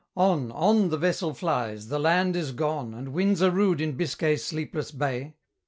On, 0.17 0.51
on 0.53 0.89
the 0.89 0.97
vessel 0.97 1.35
flies, 1.35 1.89
the 1.89 1.99
land 1.99 2.35
is 2.35 2.53
gone, 2.53 2.91
And 2.95 3.13
winds 3.13 3.39
are 3.43 3.51
rude 3.51 3.79
in 3.79 3.91
Biscay's 3.91 4.43
sleepless 4.43 4.89
bay. 4.89 5.35